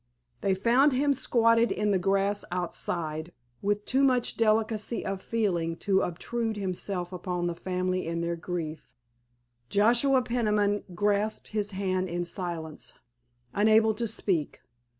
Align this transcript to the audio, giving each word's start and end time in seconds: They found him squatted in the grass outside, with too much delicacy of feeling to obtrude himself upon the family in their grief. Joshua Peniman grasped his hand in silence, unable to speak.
They 0.41 0.55
found 0.55 0.93
him 0.93 1.13
squatted 1.13 1.71
in 1.71 1.91
the 1.91 1.99
grass 1.99 2.43
outside, 2.49 3.31
with 3.61 3.85
too 3.85 4.03
much 4.03 4.35
delicacy 4.35 5.05
of 5.05 5.21
feeling 5.21 5.75
to 5.75 6.01
obtrude 6.01 6.57
himself 6.57 7.13
upon 7.13 7.45
the 7.45 7.53
family 7.53 8.07
in 8.07 8.21
their 8.21 8.35
grief. 8.35 8.89
Joshua 9.69 10.23
Peniman 10.23 10.85
grasped 10.95 11.49
his 11.49 11.69
hand 11.73 12.09
in 12.09 12.23
silence, 12.23 12.95
unable 13.53 13.93
to 13.93 14.07
speak. 14.07 14.61